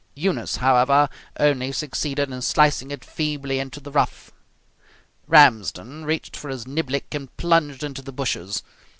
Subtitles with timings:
[0.15, 4.31] Eunice, however, only succeeded in slicing it feebly into the rough.
[5.27, 8.63] Ramsden reached for his niblick and plunged into the bushes.